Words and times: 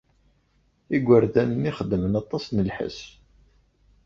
Igerdan-nni 0.95 1.71
xeddmen 1.77 2.13
aṭas 2.21 2.45
n 2.49 2.57
lḥess. 2.69 2.99